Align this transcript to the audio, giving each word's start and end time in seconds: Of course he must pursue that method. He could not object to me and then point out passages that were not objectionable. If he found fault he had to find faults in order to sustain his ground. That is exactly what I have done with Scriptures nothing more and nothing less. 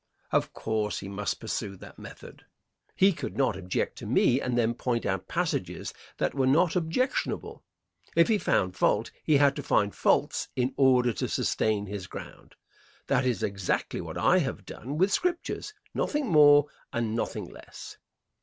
Of 0.31 0.51
course 0.53 1.01
he 1.01 1.07
must 1.07 1.39
pursue 1.39 1.77
that 1.77 1.99
method. 1.99 2.45
He 2.95 3.13
could 3.13 3.37
not 3.37 3.55
object 3.55 3.99
to 3.99 4.07
me 4.07 4.41
and 4.41 4.57
then 4.57 4.73
point 4.73 5.05
out 5.05 5.27
passages 5.27 5.93
that 6.17 6.33
were 6.33 6.47
not 6.47 6.75
objectionable. 6.75 7.61
If 8.15 8.27
he 8.27 8.39
found 8.39 8.75
fault 8.75 9.11
he 9.23 9.37
had 9.37 9.55
to 9.57 9.61
find 9.61 9.93
faults 9.93 10.47
in 10.55 10.73
order 10.75 11.13
to 11.13 11.27
sustain 11.27 11.85
his 11.85 12.07
ground. 12.07 12.55
That 13.05 13.27
is 13.27 13.43
exactly 13.43 14.01
what 14.01 14.17
I 14.17 14.39
have 14.39 14.65
done 14.65 14.97
with 14.97 15.11
Scriptures 15.13 15.71
nothing 15.93 16.25
more 16.25 16.65
and 16.91 17.15
nothing 17.15 17.45
less. 17.45 17.97